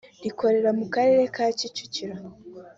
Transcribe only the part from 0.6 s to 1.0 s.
mu